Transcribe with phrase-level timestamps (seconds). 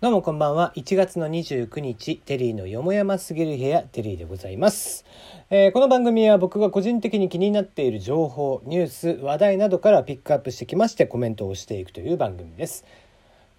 [0.00, 0.72] どうもこんばんは。
[0.76, 5.04] 1月の29日、テリーのよもやますぎる部屋、テリーでございます、
[5.50, 12.84] えー、この番組は僕が個人的に気になっている情報、ニュース、話題などからピックアップしてきましてコメントをしていくという番組です。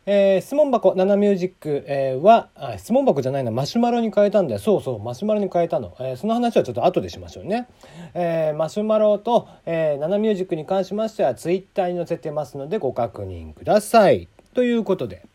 [0.05, 3.51] えー、質問箱ナナミュージック、えー、はあ質問箱じゃないな。
[3.51, 4.59] マシュマロに変えたんだよ。
[4.61, 7.67] そうそうマシュマロに変えたの、えー、その話はちょっと後でしましょうね、
[8.13, 14.29] えー、マシュマロと、えー、ナナミュージックに関しましてはツイッターに載せてますのでご確認ください。
[14.53, 15.28] ということで。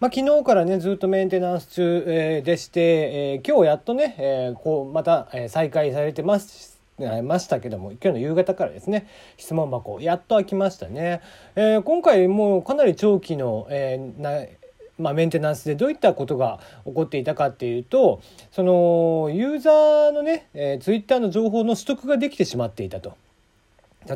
[0.00, 6.80] まあ、昨日からねずっとメンテナンス中、でして、えー、今日やっとね、えー、こうまた、再開されてます
[7.22, 9.06] ましたけども今日の夕方からですね
[9.36, 11.20] 質問箱やっと開きましたね、
[11.54, 14.46] えー、今回もうかなり長期の、えー、な
[14.98, 18.20] まあ、メンテナンスでどういったことが起こっていたかっていうと
[18.52, 23.16] そのユーザーのね、えー、ツイッターの情報の取得ができてしまっていたと。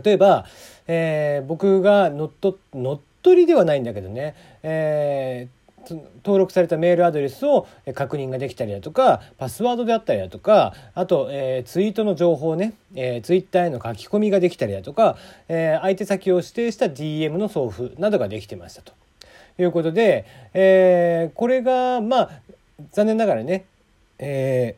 [0.02, 0.46] 例えば、
[0.86, 15.16] えー、僕が乗っ取乗っ取りではないんだけどね、えー登録されたメールアドレスを確認ができたりだとかパスワードであったりだとかあと、えー、ツイートの情報ね、えー、ツイッターへの書き込みができたりだとか、
[15.48, 18.92] えー、相手先を指定した DM の送付などができてましたと。
[19.56, 22.30] いうことで、えー、これがまあ
[22.90, 23.64] 残念ながらね、
[24.18, 24.74] え、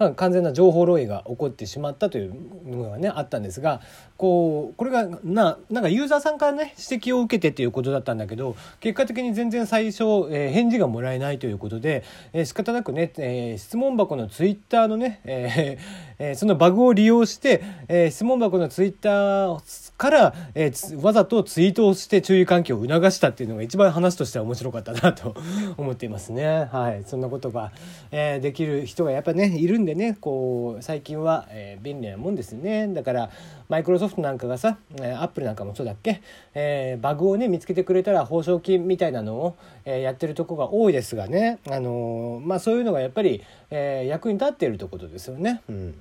[0.16, 2.34] 完全な情報漏洩が起こってしまったという
[2.66, 3.80] のがねあったんですが
[4.16, 25.34] こうこれがななんかユーザーさんからね指摘を受けてっていうことだったんだけど結果的に全然最初、えー、返事がもらえないということで、えー、仕方なくね、えー、質問箱のツイッターのね、えーえー、そのバグを利用して、えー、質問箱のツイッターから、えー、わざとツイートをして注意喚起を促したっていうのが一番話としては面白かったなと
[25.78, 26.68] 思っていますね。
[26.70, 27.72] はい、そんなことが、
[28.10, 32.86] えー、できる人がやっぱねいるんでねこう最近は、えー、便利なもんですね。
[32.88, 33.30] だから
[33.70, 36.20] マイクロソフトなんかがさ、えアップルなんかもそうだっけ、
[36.54, 45.62] えー、バグをね見つけてくれたら報奨金みたいなのを、えー、やってるとこが多いですがね、あのー、まあ、そういうのがやっぱり、え役に立っているということですよね。
[45.68, 45.94] うん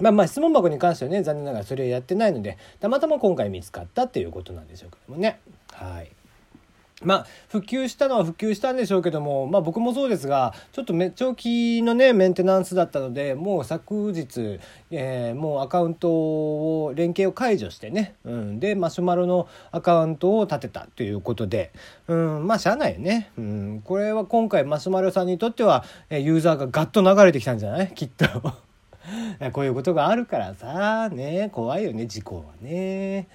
[0.00, 5.40] まあまあ質問箱に関してはね残念ながらそれをやってないのでたまたま今回見つかったっていうことなんでしょうけどもね。
[5.72, 6.10] はい。
[7.02, 14.58] まあ、普及したのは普及したんでしょうけども、まあ、僕もそうですがちょっとめ長期のねメンテナンスだったのでもう昨日、
[14.90, 21.72] えー、もうアカウントを連携を解除してね、うん、でマシュマロのアカウントを立てたということで、
[22.08, 27.92] うん、まあしゃあないよね、うん、これは今回マシュマロさんにとってはユーザーがガッと流れてきたんじゃない？
[27.92, 28.24] きっと。
[29.52, 33.28] こういうことがあるからさね怖いよね事故はね。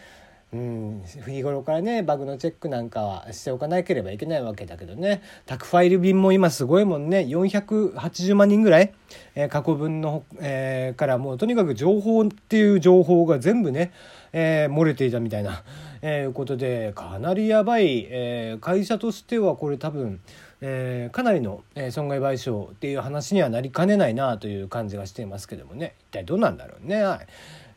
[0.52, 5.22] うん、日頃からねバグのチェックなんかはしておかなければいけないわけだけどね。
[5.46, 7.20] 宅ファイル便も今すごいもんね。
[7.20, 8.92] 480万人ぐらい、
[9.36, 13.92] えー、過去分の、えー、からもうとにかく情報っていう情報が全部ね、
[14.34, 15.64] えー、漏れていたみたいな、
[16.02, 20.22] えー、ことでかなりやばい、えー、会社としてはこれ多分、
[20.62, 25.96] えー、かなりの、え、損害賠償っていう話にはなりかねないなという感じがしていますけどもね。
[26.00, 27.04] 一体どうなんだろうね。
[27.04, 27.28] はい。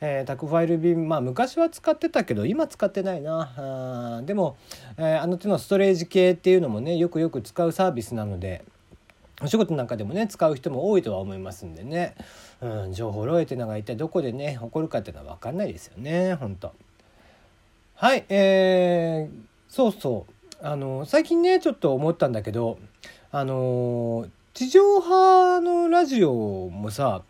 [0.04, 4.18] えー、宅ファイル便まあ昔は使ってたけど今使ってないな。
[4.18, 4.56] あでも、
[4.96, 8.64] えー、あの手のストレージ系っていうのもねよくよく使うサービスなので
[9.40, 12.16] お仕事なんかでもね使う人も多いとは思いますんでね、
[12.60, 16.34] うん、情報漏洩っていうのが一体どこでね起こるかっていうのは分かんないですよね。
[16.34, 16.72] 本当
[18.02, 20.66] はいえー、そうそう。
[20.66, 22.80] あの最近ねちょっと思ったんだけど
[23.30, 27.22] あの地上波のラジオもさ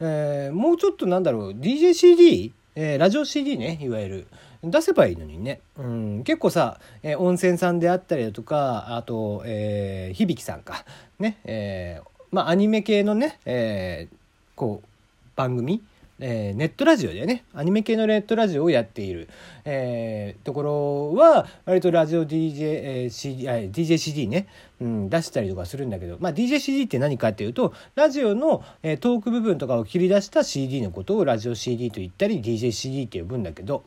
[0.00, 4.26] えー、もうちょっとなんだろう DJCD、えー、ラジオ CD ねいわゆる。
[4.64, 10.84] 出せばいいのにね、うん、結構さ、えー、温泉さんであったりだとかあと、えー、響さんか。
[11.20, 14.16] ね、えー、まあアニメ系のね、えー、
[14.56, 14.88] こう
[15.36, 15.84] 番組
[16.18, 19.28] えー、ネットラジオでねアニメ系のネットラジオをやっている、
[19.64, 24.46] えー、ところは割とラジオ DJ、えー、CD DJCD ね、
[24.80, 33.84] うん、出したりとかするんだけど、まあ、DJCD って何かっていうとラジオの、えー、トーク部分とかを切り出した CD のことをラジオ CD と言ったり DJCD って呼ぶんだけど。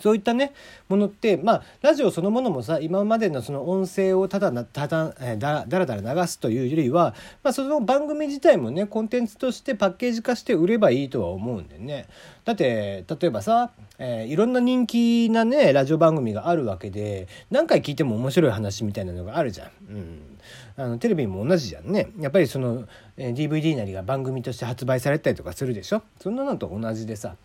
[0.00, 0.52] そういったね
[0.88, 12.06] ものってまあラジオそのものもさ今までのその音声をただただだだらだら流すというよりは、まあ、その番組自体もねコンテンツとしてパッケージ化して売ればいいとは思うんでね
[12.44, 19.70] だって例えばさ、えー、いろんな人気なねラジオ番組があるわけで何回聞いても面白い話みたいなのがあるじゃん。
[19.88, 20.29] うん
[20.76, 26.02] あのテレビも同じじゃんねやっぱりその、えー、DVD なりが番組として発売されたりとかするでしょ？
[26.20, 27.36] そんなのと同じでさ、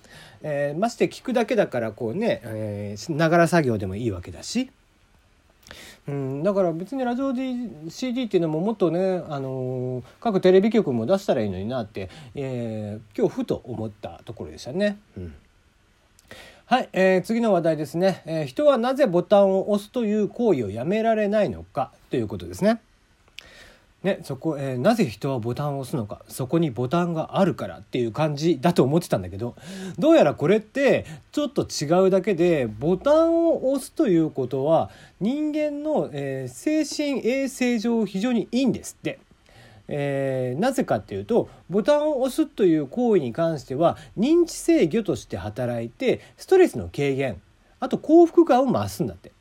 [0.42, 4.70] えー、まして聞くだけだからこうねながら作業でもいいわけだし。
[6.08, 15.00] うん、だから別にラジオ D、CD っていうのももっとね、あのー、各テレビ局も出したらいいのになって、えー、今日ふと思ったところでしたね。
[15.18, 15.34] うん
[16.68, 21.92] はい、えー、次の話題ですね、えー、人はなぜボタンを押すという行為をやめられないのか？
[22.10, 22.82] ということですね。
[24.02, 26.24] ね、そこ、えー、なぜ人はボタンを押すのか？
[26.28, 29.56] そこにボタンがあるからっていう感じだと思ってたんだけど
[30.00, 34.90] どうやらこれってちょっと違うだけでボタンを押すということは
[35.22, 39.20] 人間の、えー、精神衛生上非常にいいんですって。
[39.88, 47.42] えー、なぜかっていうとボタンを押すという行為に関しては認知制御として働いてストレスの軽減
[47.80, 49.32] あと幸福感を増すんだって。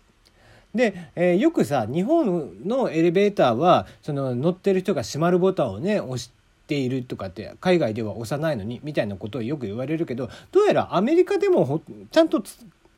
[0.74, 6.32] で、えー、よくさ日本のエレベーターはその乗ってる人が閉まるボタンをね押し
[6.66, 11.80] ているとかって海外では押さないのにみたいなことをよく言われるけどどうやらアメリカでも
[12.10, 12.42] ちゃんと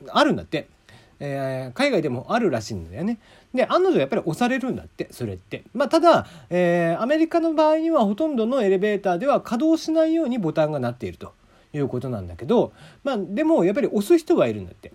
[0.08, 0.68] あるんだって。
[1.18, 3.18] えー、海外でもあるらしいんだよね。
[3.54, 5.64] で案の定やっぱり押されるんだってそれって。
[5.72, 11.32] まあ、ただ、えー、アメリカの場合にはほとんどのエレベーターでは稼働しないようにボタンがなっていると
[11.72, 12.72] いうことなんだけど、
[13.02, 14.92] まあ、でもやっぱり押す人はいるんだって。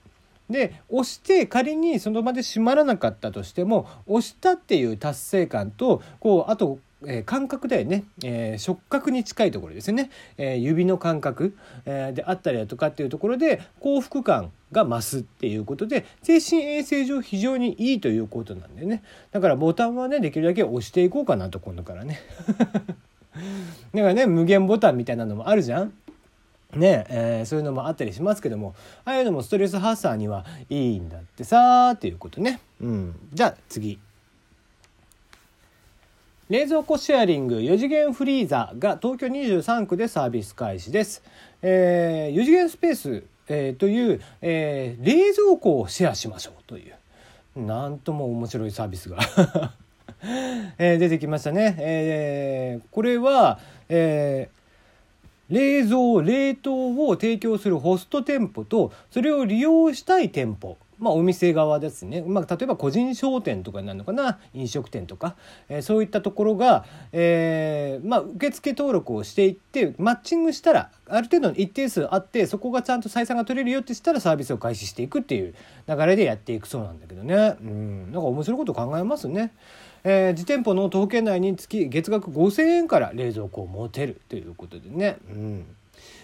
[0.51, 19.03] で押して仮にその場で閉まらなかったとしても押したっていう達成感とこうあとえ、感覚だよね、えー、触覚に近いところですね、えー、指の感覚、えー、であったりだとかっていうところで幸福感が増すっていうことで精神衛生上非常にいいということなんだよね。
[19.31, 22.19] だからボタンはねできるだけ押していこうかなと今度からね。
[23.94, 25.94] だからね無限ボタンみたいなのもあるじゃん。
[26.75, 28.75] ねえー、そういうのもあったりしますけども
[29.06, 32.62] ああいうのもストレス発散にはいいんだってさーっていうことね。
[32.79, 34.00] うん、じゃあ次。
[36.50, 41.23] 冷蔵庫シェアリング4次元フリーザが東京23区でサービス開始です。
[41.62, 46.94] えー、4次元スペース、えー、という、えー、冷蔵庫をシェアしましょうという
[47.56, 49.17] なんとも面白いサービスが
[50.77, 51.75] えー、出てきましたね。
[51.79, 54.61] えー、これは、えー
[55.51, 60.77] 冷蔵冷凍を提供するホスト店舗とそれを利用したい店舗。
[60.98, 64.38] まあ、お店側ですね、まあ、例えば個人商店とかになるのかな？
[64.53, 65.36] 飲食店とか、
[65.68, 75.56] えー、そういったところが、えーまあ、受付登録をしていってマッチングしたらある程度の一定数あってそこがちゃんと採算が取れるよってしたらサービスを開始していくっていう
[75.88, 77.56] 流れでやっていくそうなんだけどね。
[77.59, 78.12] うん。
[78.12, 79.53] なんか面白いこと考えますね。
[80.03, 85.18] えー、自店舗の徒歩圏内につき月額5,000円から冷蔵庫を持てるということでね。
[85.30, 85.65] うん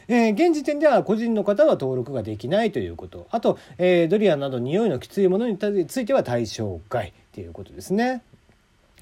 [0.09, 8.23] えー、現時点では個人の方は登録ができないということあと、えー、ドリアなど匂いのきついものについては対象外ということですね。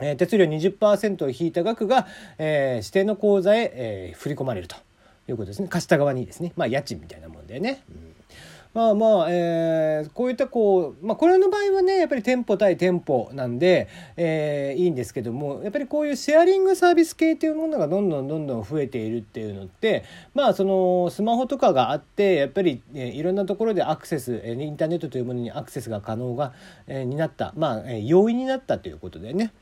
[0.02, 2.08] えー、手数料20%を引いた額が、
[2.38, 4.76] えー、指定の口座へ、えー、振り込まれると
[5.30, 7.82] いうことですね貸した側にですねまあ家賃みたいなもんでね。
[7.90, 8.15] うん
[8.76, 13.88] まあまあ、えー、こういったこう、まあ、これの場合はねやっぱり店舗対店舗なんで、
[14.18, 26.52] えー、いいんですけどもやっぱりこういうシェアリングサービス系っていうものがどんどんどんどん増えているっていうのってまあそのスマホとかがあってやっぱり、えー、いろんなところでアクセス、え、インターネットというものにアクセスが可能が、
[26.88, 29.54] えー、になったまあ、えー、容易になったということでね。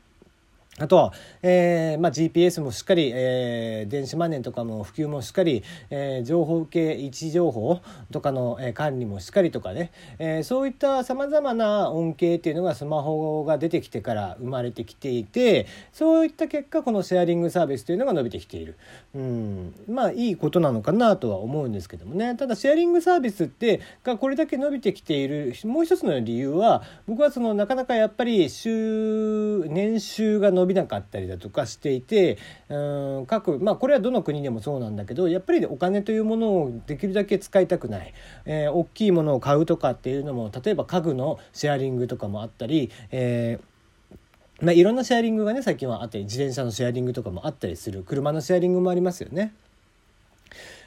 [0.78, 1.12] あとは、
[1.42, 7.80] えーまあ、GPS もしっかり、えー、電子マネーとかも普及もしっかり、えー、情報系位置情報
[8.10, 18.76] とかの、えー、管理もしっかりとかね、えー、そういったさまざまな恩恵っていうのがスマホが出てきてから生まれてきていてそういった結果このシェアリングサービスというのが伸びてきている、
[19.14, 22.34] うん、まあいいことなのかなとは思うんですけどもね。
[22.34, 38.14] ただシェアリングサービスってがこれだけ伸びてきているもう一つの理由は僕はそのなかなかやっぱり週年収が伸び伸びなかったりだとかしていてうん各まあこれはどの国でもそうなんだけどやっぱりお金というものをできるだけ使いたくない、
[38.46, 49.52] えー、大きいものを買うとかっていうのも例えば家具のシェアリングとかもあったり、えーまあ、いろんなシェアリングがね最近はあったり自転車のシェアリングとかもあったりする車のシェアリングもありますよね。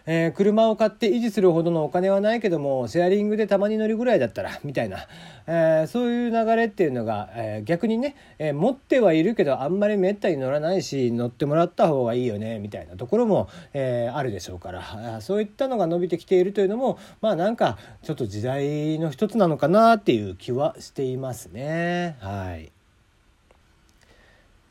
[0.08, 5.06] えー、車を買って維持するほどのお金はないけどもシェアリングでたまに乗るぐらいだったら みたいな、
[5.48, 15.20] えー、そういう流れっていうのが、えー、逆にね、え持ってはいるけどあんまりめったに乗らないし乗ってもらった方がいいよねみたいなところも、えあるでしょうから。
[15.20, 22.16] そういったのが伸びてきているというのもまあなんかちょっと時代の一つなのかなっていう気はしていますね。
[22.20, 22.72] はい、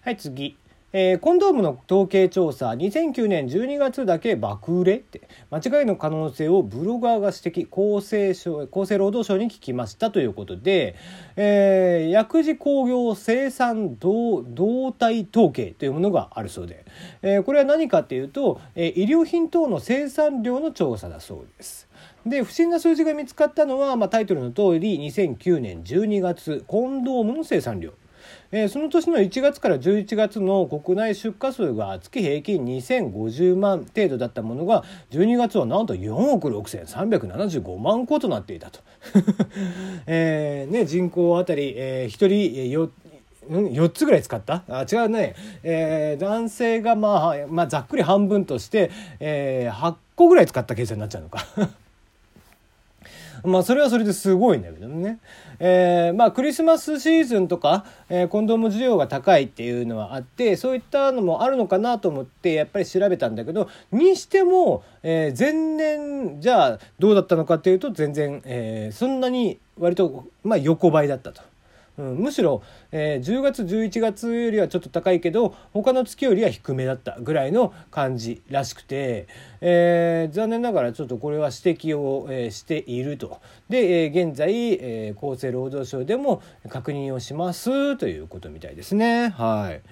[0.02, 0.56] はい次。
[0.92, 5.28] えー、コンドームの統計調査2009年12月だけ爆売れって。
[5.50, 10.96] 間違いの可能性をブロガーが指摘厚生省厚生労働省に聞きましたということで、
[11.36, 16.84] えー、薬事工業生産動動態統計というものがあるそうで、
[17.22, 21.88] えー、これは何かっていうと、えー、医療品等の生産量の調査だそうです。
[22.26, 27.92] で不審な数字が見つかったのは、まあ、タイトルの通り2009年12月コンドームの生産量。
[28.52, 38.80] えー、その年の1月から11月の国内出荷数が月平均2050万程度だったものが12月はなんと4億6375万個となっていたと。
[40.06, 42.90] えーね、人口あたり、えー、1人よ
[43.48, 44.64] 4つぐらい使った？
[44.68, 51.46] あ違うね、えー、男性が、まあ、まあざっくり半分として、えー、8個ぐらい使った計算になっちゃうのか。
[53.48, 55.18] まあそれはそれですごいんだけどね。
[55.58, 71.42] えー、まあクリスマスシーズンとか、えー、コンドーム需要が高いっていうのはあってそういったのもあるのかなと思ってやっぱり調べたんだけどにしても、えー、前年じゃあどうだったのかっていうと全然、え、そんなに割と、まあ、横ばいだったと。
[71.98, 72.62] うん、むしろ、
[72.92, 79.28] えー、10月11月よりはちょっと高いけど他の月よりは低めだったぐらいの感じらしくて、
[79.60, 89.28] えー、残念ながらちょっとこれは指摘を、えー、しているとで、え、現在、え、厚生労働省でも確認をしますということみたいですね。
[89.30, 89.82] はい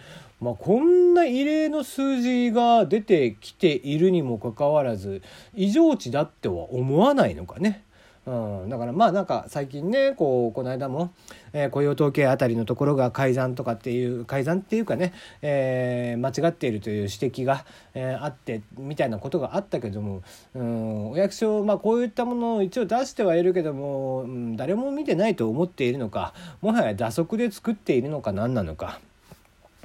[0.41, 5.23] まあ、こんな異例の数字が出てきているにもかかわらず
[5.55, 7.85] 異常値だっては思わないのかね。
[8.27, 11.13] うん、だからまあなんか最近ねこうこの間も、
[11.53, 15.13] えー、雇用統計あたりのところが改ざんとかっていう改ざんっていうかね、
[15.43, 20.23] えー、間違っているという指摘が、えー、あってみたいなことがあったけども、
[20.55, 29.01] うん、お役所、まあ、こういったものを一応出してはいるけども、うん、誰も見てないと思っているのかもはや打足で作っているのか何なのか。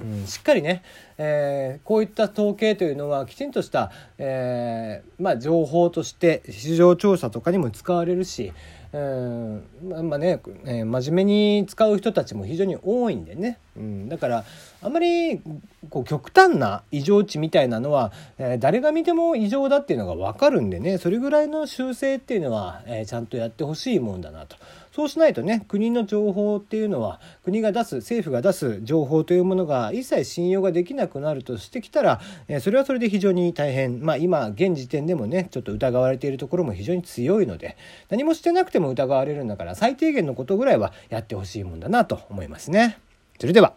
[0.02, 0.82] うん、しっかりね、
[1.18, 8.52] えー、こういった統計というのはきちんとした、えーまあ、情報として市場調査とかにも使われるし、
[8.92, 14.44] うん、まあね、えー、真面目に使う人たちも非常に多いんでね、うん、だから
[14.82, 15.40] あんまり
[15.88, 24.56] こう極端な異常値みたいなのは、えー、誰が見ても異常だっていうのが分かるんでねそれぐらいの修正っていうのは、えー、ちゃんとやってほしいもんだなと。
[24.92, 37.76] そうしないとね国の情報っていうのは国が出す政府が出す情報というものが一切信用ができなくなるとしてきたら、えー、それはそれで非常に大変まあ今現時点でもねちょっと疑われているところも非常に強いので
[38.08, 42.98] 何もしてなくても疑われるんだから最低限のことぐらいはやってほしいもんだなと思いますね。
[43.40, 43.72] それでは。